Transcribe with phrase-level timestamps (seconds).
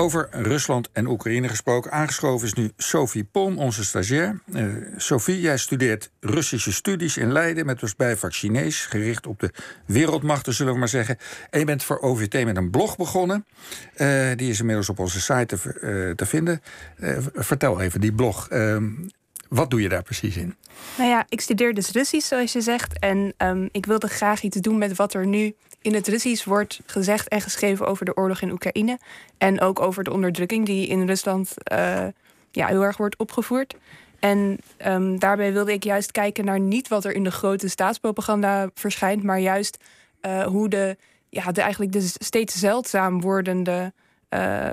[0.00, 1.90] Over Rusland en Oekraïne gesproken.
[1.90, 4.40] Aangeschoven is nu Sophie Pom, onze stagiair.
[4.46, 9.50] Uh, Sophie, jij studeert Russische studies in Leiden met als bijvak Chinees, gericht op de
[9.86, 11.18] wereldmachten, zullen we maar zeggen.
[11.50, 13.46] En je bent voor OVT met een blog begonnen.
[13.96, 16.62] Uh, die is inmiddels op onze site te, uh, te vinden.
[17.34, 18.48] vertel even, die blog.
[18.48, 18.88] Ehm,
[19.48, 20.54] wat doe je daar precies in?
[20.98, 22.98] Nou ja, ik studeer dus Russisch, zoals je zegt.
[22.98, 26.80] En um, ik wilde graag iets doen met wat er nu in het Russisch wordt
[26.86, 28.98] gezegd en geschreven over de oorlog in Oekraïne.
[29.38, 32.06] En ook over de onderdrukking die in Rusland uh,
[32.50, 33.74] ja, heel erg wordt opgevoerd.
[34.18, 38.70] En um, daarbij wilde ik juist kijken naar niet wat er in de grote staatspropaganda
[38.74, 39.78] verschijnt, maar juist
[40.22, 40.96] uh, hoe de,
[41.28, 43.92] ja, eigenlijk de steeds zeldzaam wordende
[44.30, 44.72] uh,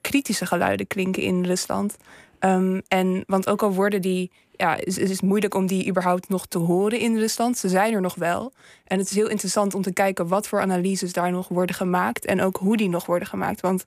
[0.00, 1.96] kritische geluiden klinken in Rusland.
[2.44, 6.46] Um, en, want ook al worden die ja, het is moeilijk om die überhaupt nog
[6.46, 7.58] te horen in Rusland.
[7.58, 8.52] Ze zijn er nog wel.
[8.84, 12.24] En het is heel interessant om te kijken wat voor analyses daar nog worden gemaakt.
[12.24, 13.60] En ook hoe die nog worden gemaakt.
[13.60, 13.84] Want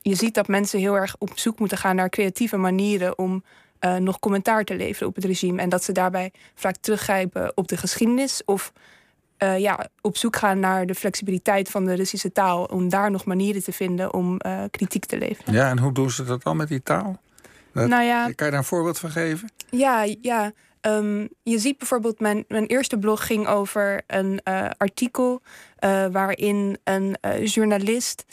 [0.00, 3.44] je ziet dat mensen heel erg op zoek moeten gaan naar creatieve manieren om
[3.80, 5.62] uh, nog commentaar te leveren op het regime.
[5.62, 8.42] En dat ze daarbij vaak teruggrijpen op de geschiedenis.
[8.44, 8.72] Of
[9.38, 12.64] uh, ja, op zoek gaan naar de flexibiliteit van de Russische taal.
[12.64, 15.54] Om daar nog manieren te vinden om uh, kritiek te leveren.
[15.54, 17.22] Ja, en hoe doen ze dat dan met die taal?
[17.74, 19.50] Dat, nou ja, kan je daar een voorbeeld van geven?
[19.70, 20.52] Ja, ja.
[20.86, 25.42] Um, je ziet bijvoorbeeld, mijn, mijn eerste blog ging over een uh, artikel
[25.84, 28.24] uh, waarin een uh, journalist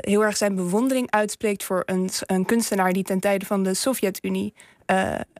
[0.00, 4.54] heel erg zijn bewondering uitspreekt voor een, een kunstenaar die ten tijde van de Sovjet-Unie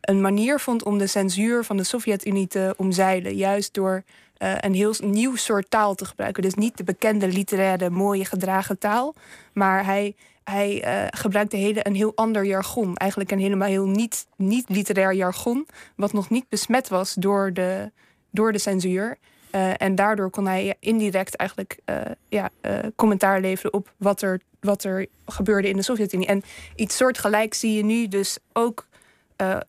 [0.00, 3.34] een manier vond om de censuur van de Sovjet-Unie te omzeilen.
[3.34, 4.02] Juist door
[4.38, 6.42] een heel nieuw soort taal te gebruiken.
[6.42, 9.14] Dus niet de bekende literaire, mooie gedragen taal,
[9.52, 12.96] maar hij hij uh, gebruikte hele, een heel ander jargon.
[12.96, 15.66] Eigenlijk een helemaal heel niet, niet literair jargon.
[15.96, 17.90] Wat nog niet besmet was door de,
[18.30, 19.18] door de censuur.
[19.54, 21.96] Uh, en daardoor kon hij indirect eigenlijk uh,
[22.28, 22.50] ja,
[22.96, 26.26] commentaar leveren op wat er, wat er gebeurde in de Sovjet-Unie.
[26.26, 26.42] En
[26.74, 28.86] iets soortgelijks zie je nu dus ook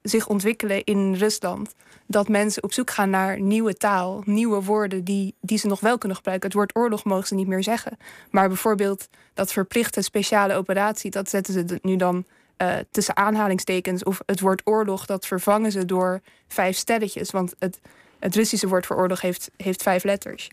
[0.01, 1.73] zich ontwikkelen in Rusland
[2.07, 5.97] dat mensen op zoek gaan naar nieuwe taal, nieuwe woorden die, die ze nog wel
[5.97, 6.47] kunnen gebruiken.
[6.47, 7.97] Het woord oorlog mogen ze niet meer zeggen.
[8.31, 12.25] Maar bijvoorbeeld dat verplichte speciale operatie, dat zetten ze nu dan
[12.57, 14.03] uh, tussen aanhalingstekens.
[14.03, 17.31] Of het woord oorlog, dat vervangen ze door vijf stelletjes.
[17.31, 17.79] Want het,
[18.19, 20.49] het Russische woord voor oorlog heeft, heeft vijf letters.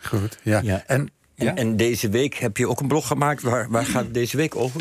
[0.00, 0.60] Goed, ja.
[0.62, 0.82] ja.
[0.86, 1.54] En, ja?
[1.54, 3.42] en deze week heb je ook een blog gemaakt.
[3.42, 4.80] Waar, waar gaat het deze week over?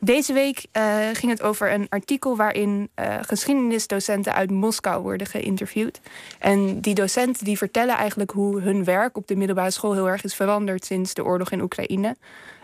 [0.00, 6.00] Deze week uh, ging het over een artikel waarin uh, geschiedenisdocenten uit Moskou worden geïnterviewd.
[6.38, 10.24] En die docenten die vertellen eigenlijk hoe hun werk op de middelbare school heel erg
[10.24, 12.16] is veranderd sinds de oorlog in Oekraïne.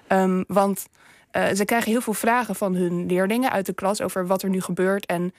[0.09, 0.87] Um, want
[1.33, 4.49] uh, ze krijgen heel veel vragen van hun leerlingen uit de klas over wat er
[4.49, 5.07] nu gebeurt.
[5.07, 5.33] En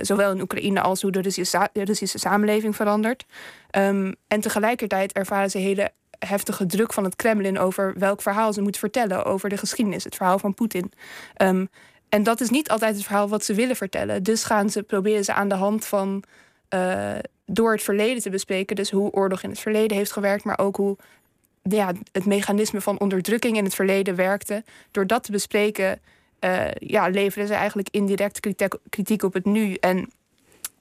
[0.00, 3.26] zowel in Oekraïne als hoe de Russische, de samenleving verandert.
[3.76, 5.92] Um, en tegelijkertijd ervaren ze hele
[6.26, 10.14] heftige druk van het Kremlin over welk verhaal ze moet vertellen over de geschiedenis, het
[10.14, 10.92] verhaal van Poetin.
[11.42, 11.68] Um,
[12.08, 14.22] en dat is niet altijd het verhaal wat ze willen vertellen.
[14.22, 16.22] Dus gaan ze, proberen ze aan de hand van
[16.74, 17.12] uh,
[17.46, 20.76] door het verleden te bespreken, dus hoe oorlog in het verleden heeft gewerkt, maar ook
[20.76, 20.96] hoe
[21.62, 24.64] ja, het mechanisme van onderdrukking in het verleden werkte.
[24.90, 26.00] Door dat te bespreken,
[26.40, 29.74] uh, ja, leveren ze eigenlijk indirect kritiek, kritiek op het nu.
[29.74, 30.10] En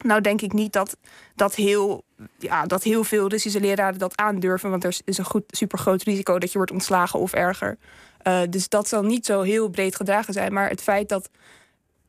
[0.04, 0.98] nou denk ik niet dat,
[1.36, 2.04] dat, heel,
[2.40, 4.70] ja, dat heel veel Russische leraren dat aandurven.
[4.70, 7.78] Want er is een goed, super groot risico dat je wordt ontslagen of erger.
[8.28, 10.54] Uh, dus dat zal niet zo heel breed gedragen zijn.
[10.54, 11.30] Maar het feit dat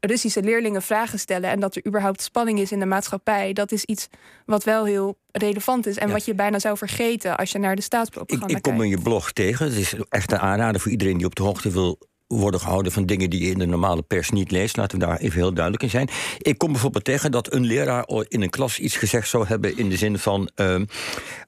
[0.01, 3.85] Russische leerlingen vragen stellen en dat er überhaupt spanning is in de maatschappij, dat is
[3.85, 4.09] iets
[4.47, 6.13] wat wel heel relevant is en ja.
[6.13, 9.01] wat je bijna zou vergeten als je naar de staatspropaganda ik, ik kom in je
[9.01, 9.67] blog tegen.
[9.67, 11.99] Het is echt een aanrader voor iedereen die op de hoogte wil
[12.39, 14.77] worden gehouden van dingen die je in de normale pers niet leest.
[14.77, 16.09] Laten we daar even heel duidelijk in zijn.
[16.39, 19.89] Ik kom bijvoorbeeld tegen dat een leraar in een klas iets gezegd zou hebben in
[19.89, 20.51] de zin van.
[20.57, 20.85] Uh, uh,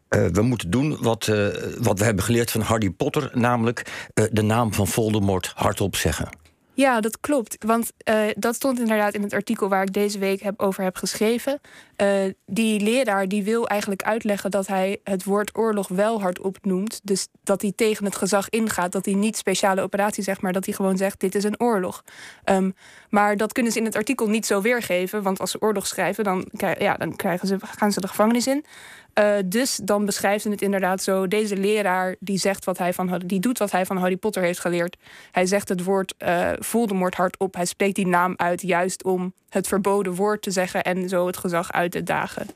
[0.09, 1.47] we moeten doen wat, uh,
[1.79, 6.42] wat we hebben geleerd van Harry Potter, namelijk de naam van Voldemort hardop zeggen.
[6.75, 7.57] Ja, dat klopt.
[7.65, 11.61] Want uh, dat stond inderdaad in het artikel waar ik deze week over heb geschreven.
[11.97, 12.09] Uh,
[12.47, 17.01] die leraar die wil eigenlijk uitleggen dat hij het woord oorlog wel hardop noemt.
[17.05, 18.93] Dus dat hij tegen het gezag ingaat.
[18.93, 22.05] Dat hij niet speciale operatie zegt, maar dat hij gewoon zegt: dit is een oorlog.
[22.45, 22.75] Um,
[23.11, 25.23] maar dat kunnen ze in het artikel niet zo weergeven.
[25.23, 26.49] Want als ze oorlog schrijven, dan,
[26.79, 28.65] ja, dan krijgen ze, gaan ze de gevangenis in.
[29.15, 33.41] Uh, dus dan beschrijft het inderdaad zo: deze leraar die zegt wat hij van die
[33.41, 34.97] doet wat hij van Harry Potter heeft geleerd.
[35.31, 37.55] Hij zegt het woord uh, Voldemort hardop.
[37.55, 41.37] Hij spreekt die naam uit juist om het verboden woord te zeggen en zo het
[41.37, 42.47] gezag uit te dagen.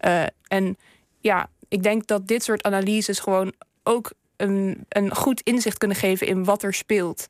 [0.00, 0.76] Uh, en
[1.20, 3.52] ja, ik denk dat dit soort analyses gewoon
[3.82, 7.26] ook een, een goed inzicht kunnen geven in wat er speelt.